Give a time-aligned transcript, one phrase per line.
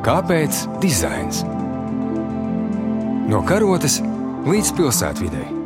[0.00, 1.42] Kāpēc dizains?
[3.28, 3.98] No karotes
[4.48, 5.59] līdz pilsētvidai.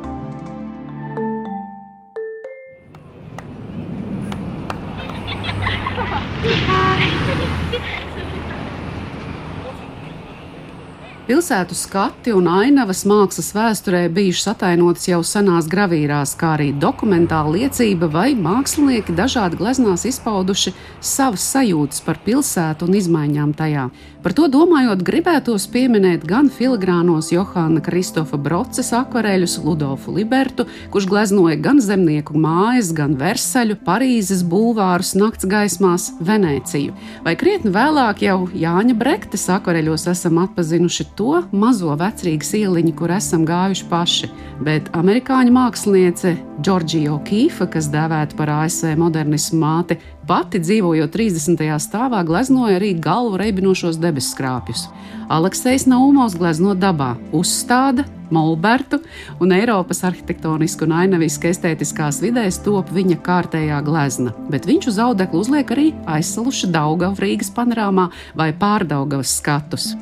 [11.25, 18.11] Pilsētu skati un ainavas mākslas vēsturē bijušas atainotas jau senās gravīrās, kā arī dokumentāla liecība,
[18.13, 23.87] vai mākslinieki dažādi gleznās izpauduši savas sajūtas par pilsētu un izmaiņām tajā.
[24.25, 31.57] Par to domājot, gribētos pieminēt gan filigrānos Johāna Kristofa Broces akvareļus, Ludolfu Libertu, kurš gleznoja
[31.61, 36.93] gan zemnieku mājas, gan Versaļu, Parīzes bulvārus nakts gaismās, Venēciju.
[37.25, 43.45] Vai krietni vēlāk jau Jāņa Brektes akvareļos esam atpazinuši to mazo vecrīgas ieliņu, kur esam
[43.49, 44.31] gājuši paši,
[44.65, 49.99] bet amerikāņu māksliniece Džordžija Kīfa, kas dēvēta par ASV modernismu māti,
[50.29, 51.63] pati dzīvojot 30.
[51.83, 54.87] stāvā, gleznoja arī galvu reibinošos debesskrāpjus.
[55.33, 58.99] Aleksējs Naumovs glezno dabā, uzstāda Molbertu,
[59.41, 65.45] un Eiropas arhitektonisku un ainavisku estētiskās vidēs top viņa kārtējā glezna, bet viņš uz audeklu
[65.45, 69.93] uzliek arī aizsaluša Daugava Rīgas panorāmā vai pārdaugavas skatus.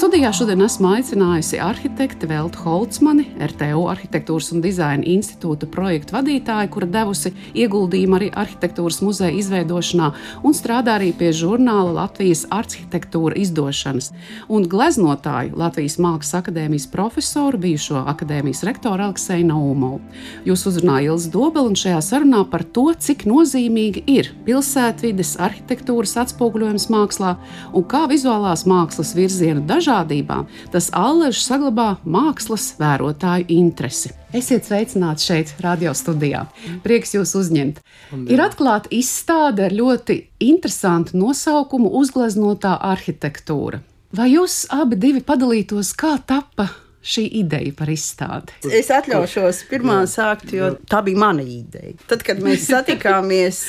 [0.00, 6.86] Studijā šodien esmu aicinājusi arhitekti Veltu Holcmani, RTU Arhitektūras un dizaina institūta projektu vadītāju, kura
[6.88, 10.06] devusi ieguldījumu arī arhitektūras muzeja izveidošanā
[10.40, 14.08] un strādā arī pie žurnāla Latvijas arhitektūra izdošanas,
[14.48, 20.00] un gleznotāju Latvijas Mākslas akadēmijas profesoru, bijušo akadēmijas rektoru Alekseju Naumovu.
[20.48, 26.88] Jūs uzrunājat Ilzi Dobeli un šajā sarunā par to, cik nozīmīgi ir pilsētvides arhitektūras atspoguļojums
[26.88, 27.36] mākslā
[27.76, 34.12] un kā vizuālās mākslas virziena dažādi dažādībām, tas allaž saglabā mākslas vērotāju interesi.
[34.32, 36.46] Esiet sveicināti šeit, radio studijā.
[36.84, 37.80] Prieks jūs uzņemt.
[38.30, 43.82] Ir atklāta izstāde ar ļoti interesantu nosaukumu Uzgleznotā arhitektūra.
[44.14, 48.56] Vai jūs abi padalītos, kā tapa šī ideja par izstādi?
[48.76, 51.96] Es atļaušos pirmā sākt, jo tā bija mana ideja.
[52.10, 53.62] Tad, kad mēs satikāmies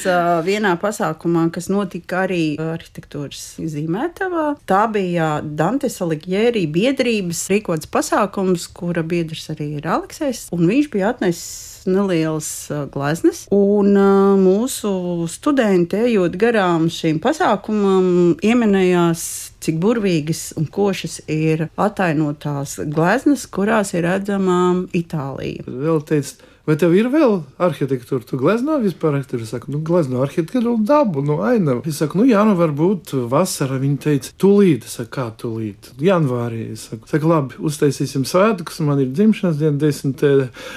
[0.48, 9.04] vienā pasākumā, kas notika arī arhitektūras zīmētavā, tā bija Dantes Aligjērī biedrības rīkots pasākums, kura
[9.04, 13.46] biedrs arī ir Aleksējs, un viņš bija atnesis nelielas gleznes.
[13.54, 13.96] Un
[14.42, 14.92] mūsu
[15.32, 19.24] studenti, ejot garām šīm pasākumam, ieminējās
[19.62, 24.58] cik burvīgas un košas ir atainotās gleznas, kurās ir redzama
[24.98, 25.66] Itālija.
[25.68, 28.22] Vēl teicu, Vai tev ir vēl arhitektūra?
[28.28, 29.46] Tu glezno vispār arhitektūru?
[29.48, 31.82] Es saku, nu, glezno arhitektūru dabu, nu, ainavu.
[31.90, 35.90] Es saku, nu, jā, nu, varbūt vasarā viņi teica, tūlīt, es saku, kā tūlīt?
[36.06, 40.32] Janvārī, es saku, saku labi, uztaisīsim svētkus, man ir dzimšanas diena, desmitē,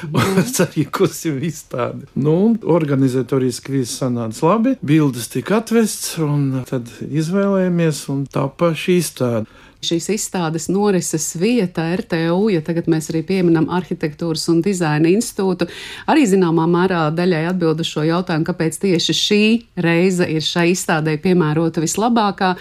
[0.08, 2.08] un es arī kursim izstādi.
[2.16, 9.44] Nu, organizatoriski viss sanāca labi, bildes tika atvests, un tad izvēlējāmies, un tapa šī izstāde
[9.84, 15.68] šīs izstādes norises vieta RTU, ja tagad mēs arī pieminam arhitektūras un dizaina institūtu,
[16.10, 19.42] arī zināmā mērā daļai atbild uz šo jautājumu, kāpēc tieši šī
[19.84, 22.54] reize ir šai izstādē piemērota vislabākā,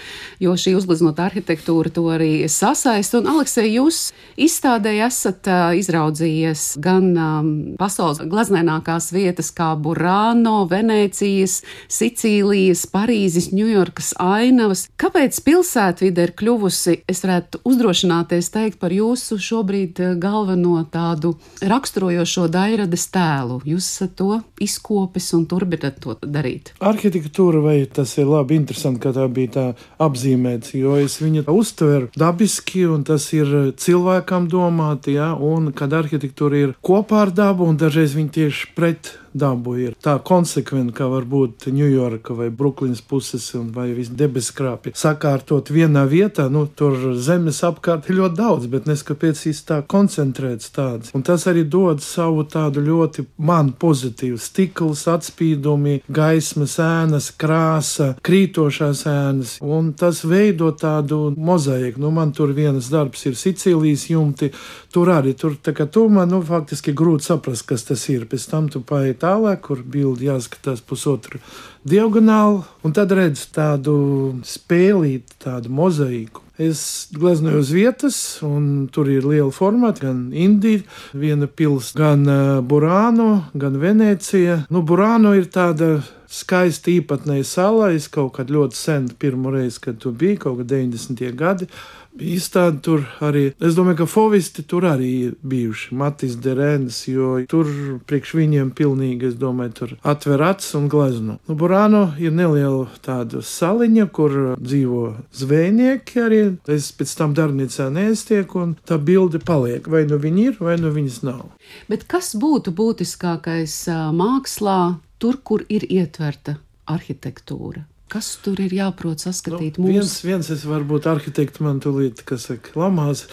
[0.44, 3.16] jo šī uzgleznota arhitektūra to arī sasaist.
[3.18, 4.00] Un, Aleksej, jūs
[4.40, 11.60] izstādē esat uh, izraudzījies gan um, pasaules glaznēnākās vietas kā Burāno, Venēcijas,
[11.92, 14.86] Sicīlijas, Parīzes, Ņujorkas ainavas.
[15.00, 22.48] Kāpēc pilsētvide ir kļuvusi es varētu uzdrošināties teikt par jūsu šobrīd eh, galveno tādu raksturojošo
[22.52, 23.60] dairades tēlu.
[23.68, 26.72] Jūs esat to izkopis un turpināt to darīt.
[26.84, 29.66] Arhitektūra, vai tas ir labi, interesanti, ka tā bija tā
[30.02, 36.64] apzīmēta, jo es viņu uztveru dabiski, un tas ir cilvēkam domāti, ja, un kad arhitektūra
[36.66, 41.26] ir kopā ar dabu, un dažreiz viņi tieši pret dabu ir tā konsekventi, kā var
[41.28, 44.94] būt Ņujorka vai Brooklynas puses vai visi debeskrāpji.
[44.98, 50.70] Sakārtot vienā vietā, nu, tur zemes apkārt ir ļoti daudz, bet neskapēc īsti tā koncentrēts
[50.74, 51.10] tāds.
[51.16, 59.04] Un tas arī dod savu tādu ļoti man pozitīvu stikls, atspīdumi, gaismas ēnas, krāsa, krītošās
[59.10, 62.02] ēnas, un tas veido tādu mozaiku.
[62.04, 64.52] Nu, man tur viens darbs ir Sicīlijas jumti,
[64.94, 68.28] tur arī tur, tā kā man, nu, faktiski grūti saprast, kas tas ir.
[68.30, 71.42] Pēc tam tu paiet tālāk, kur bildi jāskatās pusotru
[71.88, 73.98] diagonāli, un tad redz tādu
[74.46, 76.44] spēlīti, tādu mozaiku.
[76.54, 78.16] Es gleznoju uz vietas,
[78.46, 82.28] un tur ir liela formāta, gan Indija, viena pilsēta, gan
[82.70, 84.60] Burāno, gan Venecija.
[84.70, 85.96] Nu, Burāno ir tāda
[86.30, 87.90] skaista īpatnēja sala.
[87.96, 91.26] Es kaut kad ļoti sen, pirmo reizi, kad tur bija kaut kad 90.
[91.34, 91.66] gadi,
[92.14, 93.44] bija izstāde tur arī.
[93.60, 97.70] Es domāju, ka fovisti tur arī ir bijuši Matis Derēns, jo tur
[98.08, 101.38] priekš viņiem pilnīgi, es domāju, tur atver acis un glezno.
[101.48, 106.42] Nu, Burāno ir neliela tāda saliņa, kur dzīvo zvejnieki arī.
[106.70, 109.88] Es pēc tam darbnīcā neestieku, un tā bilde paliek.
[109.90, 111.48] Vai nu viņi ir, vai nu viņas nav.
[111.90, 113.80] Bet kas būtu būtiskākais
[114.14, 114.78] mākslā,
[115.18, 116.58] tur, kur ir ietverta
[116.90, 117.84] arhitektūra?
[118.14, 119.80] Kas tur ir jāprot saskatīt?
[119.82, 123.24] Nu, viens, viens es varu būt arhitekts, man tūlīt, kas saka, lamās,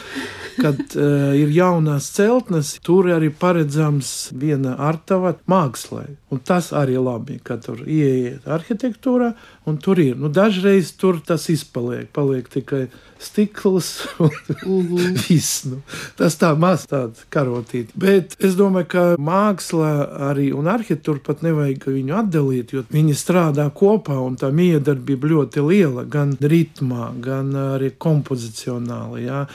[0.57, 6.07] kad uh, ir jaunās celtnes, tur arī paredzams viena artava mākslai.
[6.33, 9.35] Un tas arī labi, ka tur ieiet arhitektūrā,
[9.69, 10.17] un tur ir.
[10.17, 12.87] Nu, dažreiz tur tas izpaliek, paliek tikai
[13.21, 15.65] stikls un viss.
[15.69, 15.81] Nu,
[16.19, 17.95] tas tā maz tāds karotīti.
[18.01, 19.91] Bet es domāju, ka māksla
[20.31, 25.67] arī un arhitektūra pat nevajag viņu atdalīt, jo viņi strādā kopā un tā miedarbība ļoti
[25.67, 29.27] liela gan ritmā, gan arī kompozicionāli.
[29.29, 29.45] Jā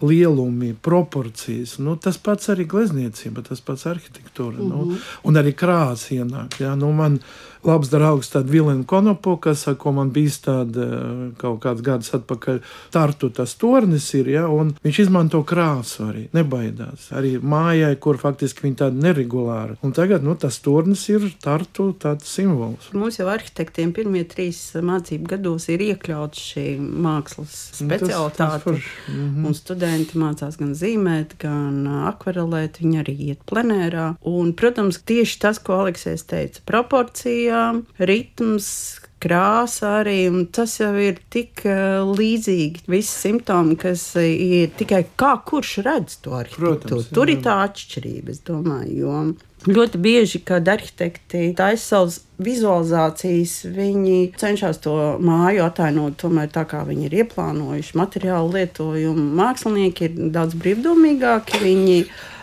[0.00, 1.78] lielumi, proporcijas.
[1.78, 4.58] Nu, tas pats arī glezniecība, tas pats arhitektūra.
[4.58, 4.68] Mm -hmm.
[4.68, 4.96] nu, mhm.
[5.22, 6.60] un arī krāsa ienāk.
[6.60, 6.74] Ja?
[6.74, 7.20] Nu, man
[7.66, 12.60] labs draugs, tāda Vilna Konopo, kas, ko man bija tāda eh, kaut kāds gadus atpakaļ,
[12.94, 17.10] tartu tas tornis ir, ja, un viņš izmanto krāsu arī, nebaidās.
[17.16, 19.76] Arī mājai, kur faktiski viņa tāda neregulāra.
[19.86, 22.90] Un tagad, nu, tas tornis ir tartu tāds simbols.
[22.96, 28.36] Mums jau arhitektiem pirmie trīs mācību gados ir iekļauts šī mākslas specialitāte.
[28.36, 29.40] Tas, tas mm -hmm.
[29.86, 34.12] Studenti mācās gan zīmēt, gan akvarelēt, viņi arī iet plenērā.
[34.26, 40.92] Un, protams, tieši tas, ko Aleksējs teica, proporcija melodijām, ritms, krāsa arī, un tas jau
[41.00, 42.84] ir tik uh, līdzīgi.
[42.88, 47.06] Visi simptomi, kas ir tikai kā kurš redz to arhitektūru.
[47.12, 48.96] Tur ir tā atšķirība, es domāju.
[49.00, 49.24] Jo
[49.64, 54.94] Ļoti bieži, kad arhitekti taisa savas vizualizācijas, viņi cenšas to
[55.24, 57.96] māju attēlot tomēr tā, kā viņi ir ieplānojuši.
[57.98, 61.62] Materiālu lietojumu mākslinieki ir daudz brīvdomīgāki.
[61.64, 61.96] Viņi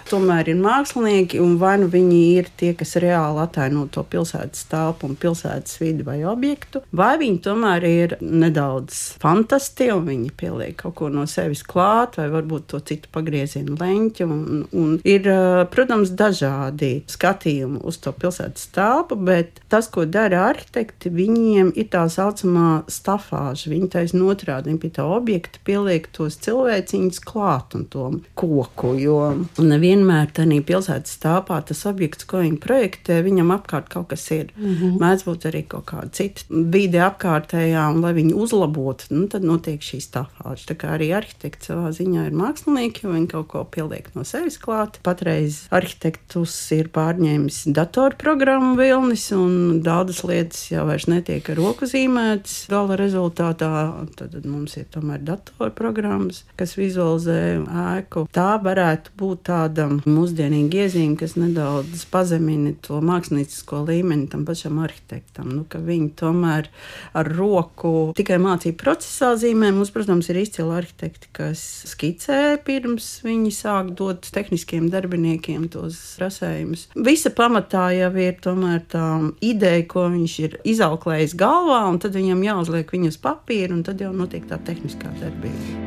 [0.10, 5.10] tomēr ir mākslinieki, un vai nu viņi ir tie, kas reāli attēlo to pilsētas telpu
[5.10, 10.96] un pilsētas vidi vai objektu, vai viņi tomēr ir nedaudz fantastiski un viņi pieliek kaut
[11.00, 14.28] ko no sevis klāt, vai varbūt to citu pagriezienu leņķi.
[14.28, 15.30] Un, un ir,
[15.74, 22.06] protams, dažādi skatījumi uz to pilsētas telpu, bet tas, ko dara arhitekti, viņiem ir tā
[22.12, 23.72] saucamā stafāža.
[23.74, 28.10] Viņi taisno otrādi pie tā objekta pieliek tos cilvēciņus klāt un to
[28.40, 29.20] koku, jo
[29.58, 34.52] nevienam vienmēr tādā pilsētas stāvā tas objekts, ko viņi projektē, viņam apkārt kaut kas ir.
[34.58, 34.98] Mm -hmm.
[35.02, 39.82] Mēdz būt arī kaut kāda cita vide apkārtējā, un lai viņi uzlabotu, nu, tad notiek
[39.82, 40.68] šī stāvāža.
[40.72, 44.58] Tā kā arī arhitekts savā ziņā ir mākslinieki, jo viņi kaut ko pieliek no sevis
[44.58, 45.00] klāt.
[45.04, 52.68] Patreiz arhitektus ir pārņēmis datorprogrammu vilnis, un daudzas lietas jau vairs netiek ar roku zīmētas.
[52.70, 53.72] Gala rezultātā
[54.16, 57.64] tad mums ir tomēr datorprogrammas, kas vizualizē
[57.98, 58.28] ēku.
[58.34, 64.80] Tā varētu būt tāda tāda mūsdienīga iezīme, kas nedaudz pazemina to māksliniecisko līmeni tam pašam
[64.84, 65.52] arhitektam.
[65.52, 66.70] Nu, viņi tomēr
[67.18, 69.74] ar roku tikai mācību procesā zīmē.
[69.76, 76.90] Mums, protams, ir izcili arhitekti, kas skicē pirms viņi sāk dot tehniskiem darbiniekiem tos rasējumus.
[76.96, 79.08] Visa pamatā jau ir tomēr tā
[79.44, 84.04] ideja, ko viņš ir izauklējis galvā, un tad viņam jāuzliek viņu uz papīra, un tad
[84.04, 85.83] jau notiek tā tehniskā darbība.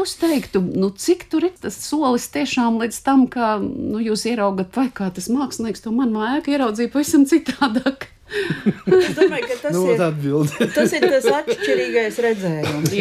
[0.00, 4.72] Jūs teiktu, nu, cik tur ir tas solis tiešām līdz tam, ka nu, jūs ieraugat,
[4.76, 8.08] vai kā tas mākslinieks to man mājā ieraudzīja pavisam citādāk?
[8.30, 12.94] Es domāju, ka tas, nu, ir, tas ir tas atšķirīgais redzējums.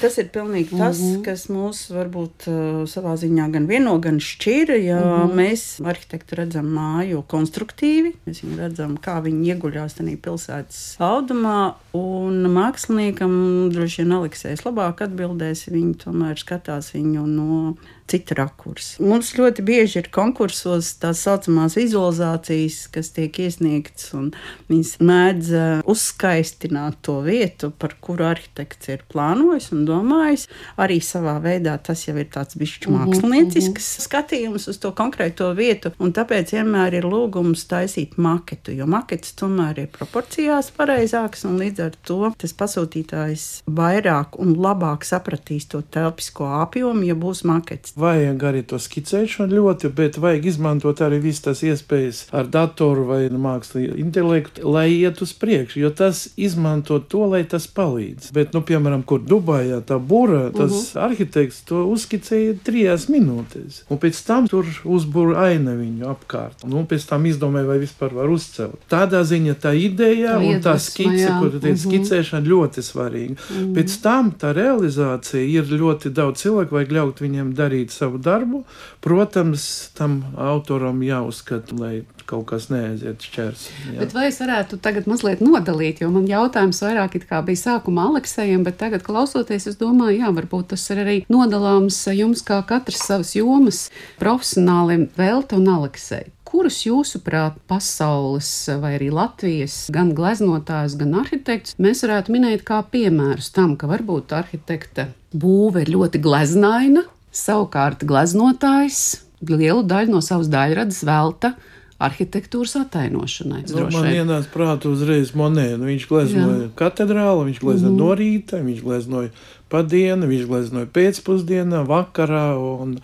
[0.00, 1.22] Tas ir pilnīgi tas, mm -hmm.
[1.24, 4.74] kas mūs varbūt uh, savā ziņā gan vieno, gan šķir.
[4.78, 5.34] Ja mm -hmm.
[5.40, 12.44] mēs arhitektu redzam māju konstruktīvi, mēs viņu redzam, kā viņi ieguļās tajā pilsētas audumā, un
[12.52, 17.76] māksliniekam droši vien Aleksējs labāk atbildēs, viņi tomēr skatās viņu no
[18.08, 19.02] cita rakursa.
[19.04, 24.30] Mums ļoti bieži ir konkursos tās saucamās vizualizācijas, kas tiek iesniegtas, un
[24.70, 30.48] viņas mēdz uh, uzskaistināt to vietu, par kuru arhitekts ir plānojis un domājis.
[30.80, 34.06] Arī savā veidā tas jau ir tāds bišķi mhm, māksliniecisks uh -huh.
[34.06, 39.84] skatījums uz to konkrēto vietu, un tāpēc vienmēr ir lūgums taisīt maketu, jo makets tomēr
[39.84, 46.46] ir proporcijās pareizāks, un līdz ar to tas pasūtītājs vairāk un labāk sapratīs to telpisko
[46.62, 51.62] apjomu, ja būs makets vajag arī to skicēšanu ļoti, bet vajag izmantot arī visas tās
[51.66, 57.42] iespējas ar datoru vai mākslinieku intelektu, lai iet uz priekšu, jo tas izmanto to, lai
[57.48, 58.30] tas palīdz.
[58.36, 61.04] Bet, nu, piemēram, kur Dubajā tā būra, tas uh -huh.
[61.08, 67.08] arhitekts to uzskicēja trijās minūtēs, un pēc tam tur uzbūra ainaviņu apkārt, un, un pēc
[67.08, 68.78] tam izdomāja, vai vispār var uzcelt.
[68.90, 71.98] Tādā ziņā tā ideja tā un tā skice, kur tu teici, uh -huh.
[71.98, 73.32] skicēšana ļoti svarīga.
[73.32, 73.74] Uh -huh.
[73.74, 78.62] Pēc tam tā realizācija ir ļoti daudz cilvēku, vajag ļaut viņiem darīt savu darbu.
[79.04, 81.94] Protams, tam autoram jāuzskata, lai
[82.28, 83.64] kaut kas neaiziet šķērs.
[83.88, 83.98] Jā.
[84.02, 87.16] Bet vai es varētu tagad mazliet nodalīt, jo man jautājums vairāk
[87.46, 92.44] bija sākumā Aleksējiem, bet tagad klausoties, es domāju, jā, varbūt tas ir arī nodalāms jums
[92.44, 93.86] kā katrs savas jomas
[94.20, 96.28] profesionāliem Velta un Aleksēja.
[96.48, 98.48] Kurus jūsuprāt, pasaules
[98.80, 104.32] vai arī Latvijas gan gleznotājs, gan arhitekts mēs varētu minēt kā piemērus tam, ka varbūt
[104.32, 107.04] arhitekta būve ir ļoti gleznaina,
[107.46, 109.02] savukārt gleznotājs
[109.46, 111.54] lielu daļu no savas daļradas velta
[111.98, 113.64] arhitektūras attēlošanai.
[113.74, 115.80] Nu, man ienāca prātā uzreiz monēta.
[115.80, 118.04] Nu, viņš gleznoja katedrālu, viņš gleznoja mm -hmm.
[118.04, 119.32] no rīta, viņš gleznoja
[119.68, 122.98] pa dienu, viņš gleznoja pēcpusdienā, vakarā un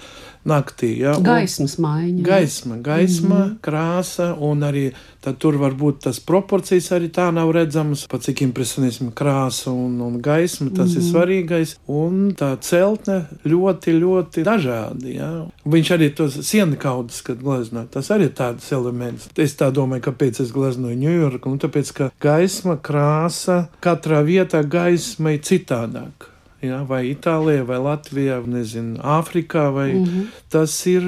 [0.44, 0.92] naktī.
[1.00, 1.14] Ja?
[1.25, 2.23] Gaismas maiņa.
[2.25, 3.59] Gaisma, gaisma mm -hmm.
[3.64, 4.92] krāsa, un arī
[5.38, 10.21] tur var būt tas proporcijas arī tā nav redzamas, pa cik impresionismu krāsa un, un
[10.23, 10.97] gaisma, tas mm -hmm.
[10.97, 11.11] ir mhm.
[11.12, 15.14] svarīgais, un tā celtne ļoti, ļoti dažādi.
[15.16, 15.47] Ja?
[15.64, 19.28] Viņš arī tos sienu kaudas, kad gleznoja, tas arī ir tāds elements.
[19.37, 25.30] Es tā domāju, kāpēc es gleznoju Ņujorku, un tāpēc, ka gaisma, krāsa, katrā vietā gaisma
[25.30, 26.33] ir citādāka
[26.64, 30.26] ja, vai Itālijā, vai Latvijā, nezinu, Āfrikā, vai mm -hmm.
[30.50, 31.02] tas ir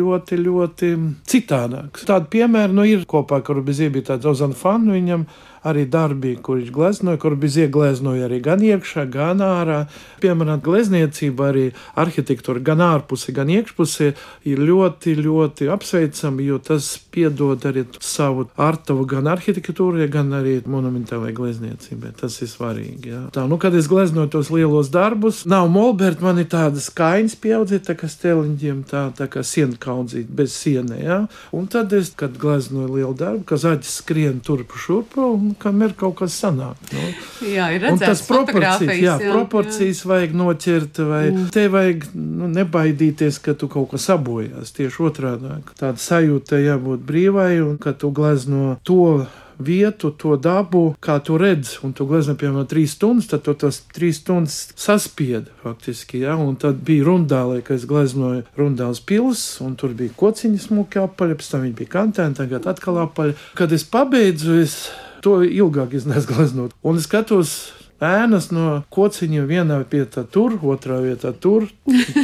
[0.00, 0.92] ļoti, ļoti
[1.26, 2.06] citādāks.
[2.08, 5.26] Tādi piemēri nu, ir kopā, kur bija tāds Ozana Fanu viņam
[5.68, 9.84] arī darbi, kur viņš gleznoja, kur bija iegleznoja arī gan iekšā, gan ārā.
[10.22, 11.64] Piemēram, glezniecība, arī
[11.98, 14.12] arhitektūra gan ārpusē, gan iekšpusē
[14.50, 21.36] ir ļoti, ļoti apsveicama, jo tas piedod arī savu artavu gan arhitektūrai, gan arī monumentālajai
[21.36, 22.14] glezniecībai.
[22.20, 23.12] Tas ir svarīgi.
[23.12, 23.22] Jā.
[23.34, 27.86] Tā, nu, kad es gleznoju tos lielos darbus, nav molberta, man ir tādas kainas pieaudzīt,
[27.88, 31.00] tā kā steliņģiem, tā, tā kā siena kaudzīt bez sienē.
[31.02, 31.20] Jā.
[31.54, 35.94] Un tad es, kad gleznoju lielu darbu, kad zaķis skrien turpu šurpu, un kam ir
[35.98, 36.80] kaut kas sanāk.
[36.92, 37.04] Nu.
[37.52, 40.10] Jā, ir redzēts, tas proporcijas, jā, jā, proporcijas jā.
[40.12, 41.46] vajag noķert, vai mm.
[41.54, 44.74] te vajag nu, nebaidīties, ka tu kaut kas sabojās.
[44.76, 49.26] Tieši otrādi- tāda sajūta jābūt brīvai un ka tu glezno to
[49.62, 53.82] vietu, to dabu, kā tu redzi, un tu glezno, piemēram, trīs stundas, tad tu tos
[53.94, 59.76] trīs stundas saspiedi faktiski, ja, un tad bija rundālē, ka es gleznoju rundāls pils, un
[59.78, 63.38] tur bija kociņas smuki apaļi, pēc tam viņi bija kantēni, tagad atkal apaļi.
[63.58, 64.76] Kad es pabeidzu, es
[65.22, 66.74] to ilgāk iznesu gleznot.
[66.82, 67.54] Un es skatos
[68.02, 71.68] ēnas no kociņiem vienā vietā tur, otrā vietā tur,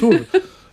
[0.01, 0.19] tur.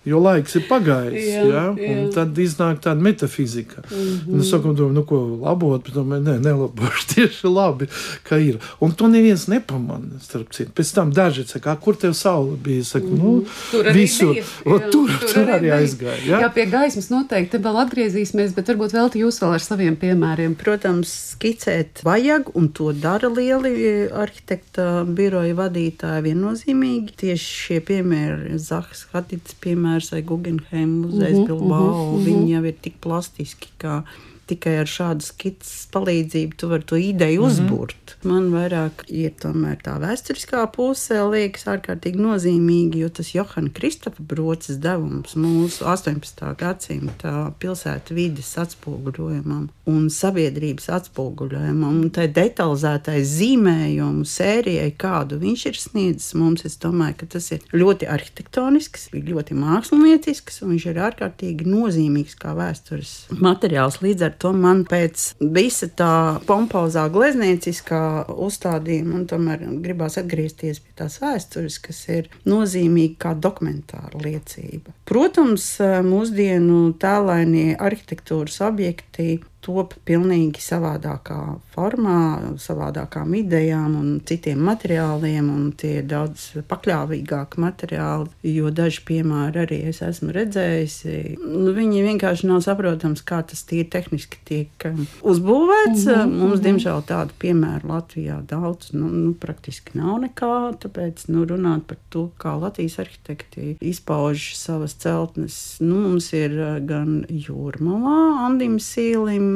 [0.05, 1.27] Jo laiks ir pagājis.
[1.33, 1.63] jā, ja?
[1.79, 2.05] jā.
[2.13, 3.81] Tad iznāk tāda metafizika.
[3.89, 4.41] Mm -hmm.
[4.41, 7.87] Es saku, domāju, nu, ko labot, bet domāju, nē, nelabošu tieši labi,
[8.23, 8.59] ka ir.
[8.79, 10.71] Un to neviens nepamanā, starp citu.
[10.75, 12.83] Pēc tam daži saka, kur tev saule bija?
[12.83, 13.71] Saku, nu, mm -hmm.
[13.71, 14.33] tur visur.
[14.33, 16.21] Bija, jā, tur, tur, tur arī, arī aizgāja.
[16.27, 16.41] Jā?
[16.41, 20.55] jā, pie gaismas noteikti te vēl atgriezīsimies, bet varbūt vēl jūs vēl ar saviem piemēriem.
[20.55, 27.15] Protams, skicēt vajag, un to dara lieli arhitekta biroja vadītāji viennozīmīgi.
[27.15, 32.25] Tieši šie piemēri, Zahas Hatits piemērs, piemērs vai Guggenheim muzejs uh -huh, Bilbao, uh -huh.
[32.25, 34.03] viņi jau ir tik plastiski, ka
[34.49, 37.69] tikai ar šādu skices palīdzību tu vari to ideju mm -hmm.
[37.69, 38.15] uzbūrt.
[38.23, 44.77] Man vairāk ir tomēr tā vēsturiskā puse, liekas, ārkārtīgi nozīmīga, jo tas Johana Kristofa broces
[44.77, 46.55] devums mūsu 18.
[46.57, 55.79] gadsimta pilsētu vides atspoguļojumam un sabiedrības atspoguļojumam un tai detalizētai zīmējumu sērijai, kādu viņš ir
[55.79, 61.67] sniedzis mums, es domāju, ka tas ir ļoti arhitektonisks, ļoti māksliniecisks un viņš ir ārkārtīgi
[61.69, 64.01] nozīmīgs kā vēstures materiāls.
[64.05, 66.11] Līdz ar to man pēc visa tā
[66.47, 68.01] pompozā gleznieciskā
[68.31, 74.93] uzstādījuma, un tomēr gribās atgriezties pie tās vēstures, kas ir nozīmīga kā dokumentāra liecība.
[75.09, 75.67] Protams,
[76.05, 81.39] mūsdienu tēlainie arhitektūras objekti top pilnīgi savādākā
[81.73, 82.19] formā,
[82.61, 89.79] savādākām idejām un citiem materiāliem, un tie ir daudz pakļāvīgāki materiāli, jo daži piemēri arī
[89.91, 90.97] es esmu redzējis.
[91.41, 94.87] Nu, viņi vienkārši nav saprotams, kā tas tīri tehniski tiek
[95.25, 96.05] uzbūvēts.
[96.05, 101.45] Mm -hmm, Mums, diemžēl, tādu piemēru Latvijā daudz, nu, nu praktiski nav nekā, tāpēc nu,
[101.49, 105.77] runāt par to, kā Latvijas arhitekti izpauž savas celtnes.
[105.79, 109.47] Nu, mums ir uh, gan jūrmalā, Andim Sīlim,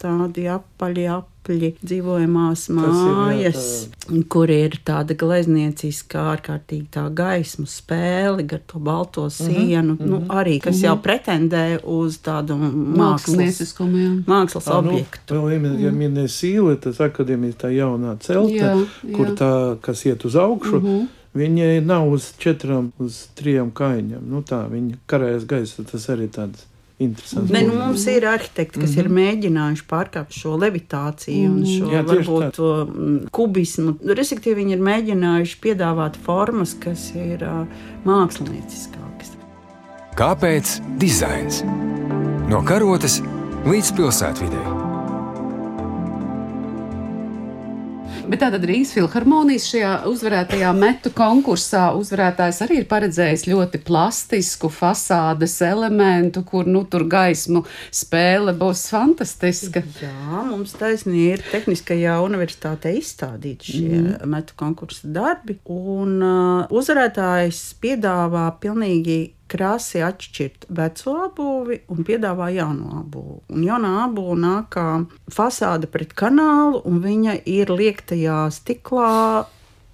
[0.00, 3.66] tādi apaļi, apli, dzīvojamās mājas,
[4.10, 9.98] ir, kur ir tāda gleznieciska, ārkārtīgi tā gaismu spēle gar to balto mhm, sienu, mm
[9.98, 10.06] -hmm.
[10.10, 10.84] nu, arī, kas mm -hmm.
[10.84, 13.76] jau pretendē uz tādu mākslas,
[14.26, 15.34] mākslas à, objektu.
[15.34, 19.16] Nu, vēl, ja minēja sīle, tas akadēmija tā jaunā celta, jā, jā.
[19.16, 20.80] kur tā, kas iet uz augšu.
[20.80, 21.06] Mm -hmm.
[21.36, 24.24] Viņai nav uz četrām, uz trijām kājām.
[24.24, 26.64] Nu, tā viņa karājas gaisa, tas arī tāds
[26.98, 27.52] interesants.
[27.52, 29.00] Ne, nu, mums ir arhitekti, kas mm -hmm.
[29.00, 29.18] ir mhm.
[29.18, 33.96] mēģinājuši pārkāpt šo levitāciju un šo Jā, varbūt to mm, kubismu.
[34.04, 37.66] Respektīvi, viņi ir mēģinājuši piedāvāt formas, kas ir uh,
[38.04, 39.36] mākslinieckākas.
[40.16, 41.62] Kāpēc dizains?
[42.48, 43.22] No karotes
[43.66, 44.85] līdz pilsētvidē.
[48.26, 55.54] Bet tātad Rīgas filharmonijas šajā uzvarētajā metu konkursā uzvarētājs arī ir paredzējis ļoti plastisku fasādes
[55.62, 57.62] elementu, kur nu tur gaismu
[57.94, 59.84] spēle būs fantastiska.
[60.02, 64.26] Jā, mums taisnība ir Tehniskajā universitātē izstādīti šie mm.
[64.34, 69.20] metu konkursa darbi, un uh, uzvarētājs piedāvā pilnīgi
[69.56, 73.40] krāsi atšķirt veco apbūvi un piedāvā jauno apbūvi.
[73.56, 74.86] Un jaunā apbūve nāk kā
[75.32, 79.46] fasāde pret kanālu, un viņa ir liektajā stiklā,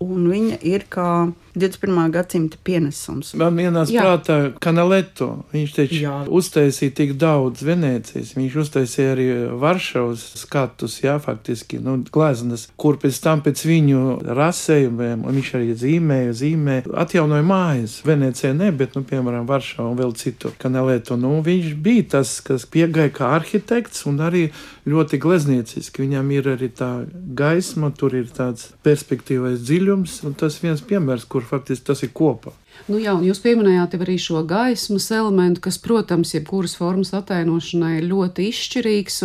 [0.02, 1.10] un viņa ir kā
[1.54, 2.10] 21.
[2.10, 3.34] gadsimta pienesums.
[3.36, 4.06] Man vienās Jā.
[4.06, 5.44] prātā Kanaleto.
[5.52, 6.14] Viņš taču Jā.
[6.32, 8.32] uztaisīja tik daudz Venēcijas.
[8.38, 9.26] Viņš uztaisīja arī
[9.60, 15.76] Varšavas skatus, jā, faktiski, nu, gleznas, kur pēc tam pēc viņu rasējumiem, un viņš arī
[15.82, 17.98] zīmēja, zīmēja, atjaunoja mājas.
[18.08, 20.56] Venecijā ne, bet, nu, piemēram, Varšavā un vēl citur.
[20.62, 24.46] Kanaleto, nu, viņš bija tas, kas piegāja kā arhitekts un arī
[24.88, 26.06] ļoti gleznieciski.
[26.06, 26.90] Viņam ir arī tā
[27.36, 32.12] gaisma, tur ir tāds perspektīvais dziļums, un tas viens piemērs, kur kur faktiski tas ir
[32.14, 32.54] kopā.
[32.90, 38.08] Nu jā, un jūs pieminējāt arī šo gaismas elementu, kas, protams, jebkuras formas attēlošanai ir
[38.10, 39.18] ļoti izšķirīgs.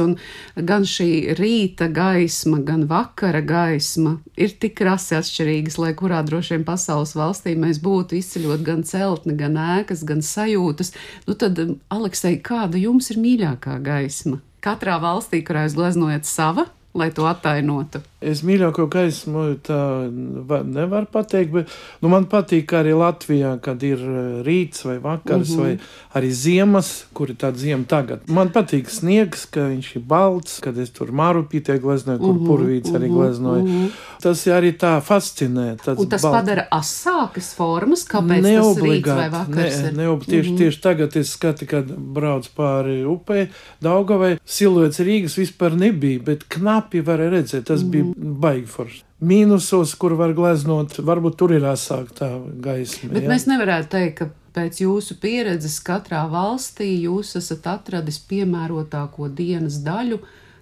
[0.67, 1.09] Gan šī
[1.39, 7.55] rīta gaisma, gan vakara gaisma ir tik krasi atšķirīgas, lai kurā droši vien pasaules valstī
[7.57, 10.93] mēs būtu izceļot gan celtni, gan ēkas, gan sajūtas.
[11.29, 11.61] Nu tad,
[11.93, 14.41] Aleksei, kāda jums ir mīļākā gaisma?
[14.61, 16.67] Katrā valstī, kurā jūs gleznojat sava,
[16.97, 18.01] lai to attainotu?
[18.17, 24.23] Es mīļāko gaismu tā nevaru pateikt, bet nu, man patīk arī Latvijā, kad ir e,
[24.41, 25.61] rīts vai vakars, uh -huh.
[25.61, 28.25] vai arī ziemas, kur ir tāda ziema tagad.
[28.27, 32.47] Man patīk sniegs, ka viņš ir balts, kad es tur mārupītē gleznoju, kur uh -huh,
[32.47, 33.63] purvīts arī gleznoju.
[33.63, 33.89] Uh -huh.
[34.21, 35.77] Tas arī tā fascinē.
[35.97, 36.37] Un tas balts.
[36.37, 39.93] padara asākas formas, kāpēc neobligāti, tas rīts vai vakars ne, ir?
[39.97, 40.57] Neob, tieši, uh -huh.
[40.57, 43.47] tieši tagad es skatu, kad brauc pāri upē,
[43.81, 46.43] Daugavai, siluets Rīgas vispār nebija, bet
[46.87, 47.89] knapi varēja redzēt, tas -huh.
[47.91, 49.03] bija baigi forši.
[49.21, 52.29] Mīnusos, kur var gleznot, varbūt tur ir asāk tā
[52.61, 53.13] gaisma.
[53.13, 53.29] Bet jā.
[53.29, 60.19] mēs nevarētu teikt, ka pēc jūsu pieredzes katrā valstī jūs esat atradis piemērotāko dienas daļu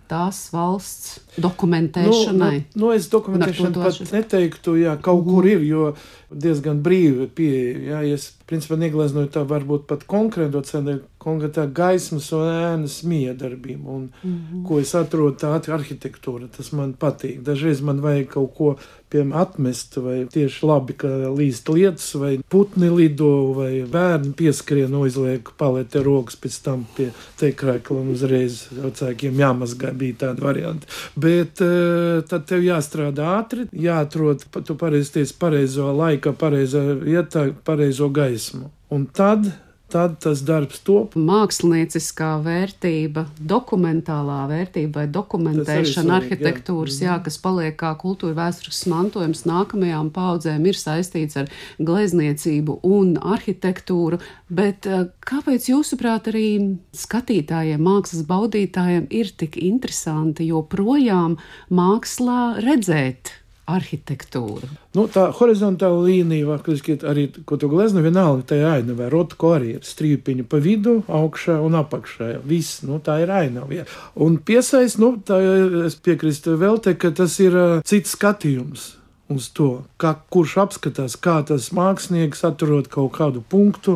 [0.07, 2.57] tās valsts dokumentēšanai.
[2.57, 5.31] Nu, nu, nu es dokumentēšanu pat neteiktu, jā, kaut mm.
[5.31, 5.95] kur ir, jo
[6.29, 8.03] diezgan brīvi pieeja.
[8.05, 14.03] Ja es principā negleznoju tā varbūt pat konkrēto cenu, konkrētā gaismas un ēnas miedarbību, un
[14.09, 14.65] mm -hmm.
[14.67, 17.41] ko es atrodu tā arhitektūra, tas man patīk.
[17.43, 18.75] Dažreiz man vajag kaut ko,
[19.09, 25.49] piemēram, atmest, vai tieši labi, ka līst lietas, vai putni lido, vai bērni pieskrien, uzliek
[25.57, 30.87] palete rokas pēc tam pie tekrēkla un uzreiz vecākiem jāmazgā, bija tāda varianta.
[31.15, 38.09] Bet uh, tad tev jāstrādā ātri, jāatrod, tu pareizi tiesi pareizo laiku, pareizo vietā, pareizo
[38.09, 38.71] gaismu.
[38.89, 39.47] Un tad
[39.95, 41.15] tad tas darbs top.
[41.15, 47.13] Mākslinieckā vērtība, dokumentālā vērtība vai dokumentēšana arhitektūras, jā.
[47.13, 54.19] Jā, kas paliek kā kultūra vēsturisks mantojums nākamajām paudzēm, ir saistīts ar glezniecību un arhitektūru.
[54.51, 56.49] Bet eh, kāpēc, jūsuprāt, arī
[56.97, 61.39] skatītājiem, mākslas baudītājiem ir tik interesanti joprojām
[61.71, 63.44] mākslā redzēt?
[63.69, 64.67] Arhitektūru.
[64.95, 69.09] Nu, tā horizontāla līnija, faktiski arī, ko tu glezno, vienalga tā ir ainava.
[69.11, 72.29] Rotko arī ir strīpiņa pa vidu, augšā un apakšā.
[72.45, 73.71] Viss, nu, tā ir ainava.
[73.81, 73.87] Ja.
[74.21, 75.39] Un piesaist, nu, tā
[75.87, 78.93] es piekrīstu vēl te, ka tas ir uh, cits skatījums.
[79.33, 83.95] Uz to, kā, kurš apskatās, kā tas mākslinieks atrod kaut kādu punktu,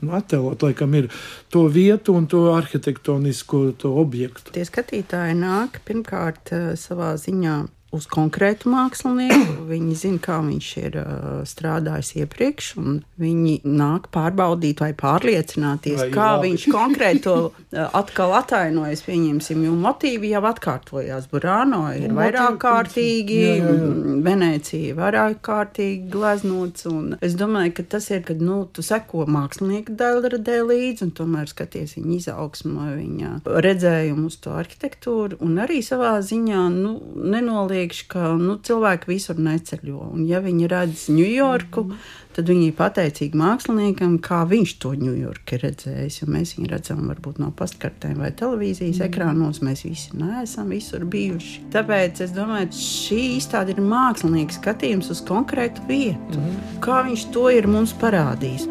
[0.00, 1.10] nu, attēlot, laikam, ir
[1.52, 4.54] to vietu un to arhitektonisko to objektu.
[4.56, 7.58] Tie skatītāji nāk pirmkārt savā ziņā
[7.94, 9.64] uz konkrētu mākslinieku.
[9.70, 11.06] Viņi zina, kā viņš ir uh,
[11.48, 16.50] strādājis iepriekš, un viņi nāk pārbaudīt vai pārliecināties, vai kā labi.
[16.50, 19.02] viņš konkrēti to uh, atkal atainojas.
[19.06, 21.26] Pieņemsim, jo motīvi jau atkārtojās.
[21.32, 24.16] Burāno ir vairāk kārtīgi, jā, jā, jā.
[24.26, 26.86] Venecija vairāk kārtīgi gleznots.
[27.24, 31.96] Es domāju, ka tas ir, kad nu, tu seko mākslinieka daļradē līdzi un tomēr skaties
[31.98, 33.32] viņa izaugsmu, viņa
[33.66, 36.94] redzējumu uz to arhitektūru un arī savā ziņā nu,
[37.30, 40.12] nenoliedz liekš, ka nu, cilvēki visur neceļo.
[40.14, 42.08] Un, ja viņi redz Ņujorku, mm.
[42.36, 46.20] tad viņi ir pateicīgi māksliniekam, kā viņš to Ņujorku ir redzējis.
[46.22, 49.06] Jo mēs viņu redzam varbūt no pastkartēm vai televīzijas mm.
[49.10, 49.62] ekrānos.
[49.66, 51.66] Mēs visi neesam visur bijuši.
[51.74, 56.38] Tāpēc es domāju, ka šī izstāde ir mākslinieks skatījums uz konkrētu vietu.
[56.38, 56.60] Mm.
[56.84, 58.70] Kā viņš to ir mums parādījis.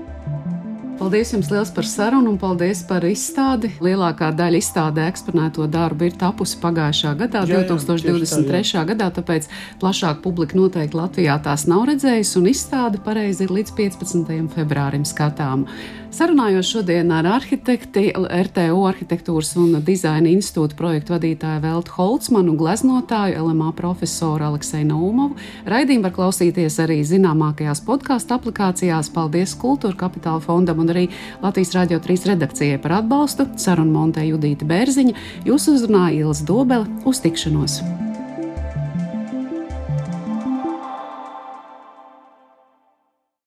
[0.99, 3.69] Paldies jums liels par sarunu un paldies par izstādi.
[3.79, 8.59] Lielākā daļa izstādē eksponēto darbu ir tapusi pagājušā gadā, jā, 2023.
[8.73, 9.47] Jā, tā, gadā, tāpēc
[9.79, 14.51] plašāk publika noteikti Latvijā tās nav redzējusi, un izstāde pareizi ir līdz 15.
[14.57, 15.71] februārim skatāma.
[16.09, 23.43] Sarunājos šodien ar arhitekti, RTO arhitektūras un dizaina institūta projektu vadītāju Veltu Holcmanu un gleznotāju
[23.43, 25.37] LMA profesoru Aleksēju Naumovu.
[25.69, 29.11] Raidījumu var klausīties arī zināmākajās podkāstu aplikācijās.
[29.13, 31.07] Paldies Kultūra Kapitāla fondam un arī
[31.43, 33.47] Latvijas Rādio 3 redakcijai par atbalstu.
[33.59, 37.81] Sarunu montē Judīta Bērziņa, jūs uzrunāja Ilas Dobele uz tikšanos!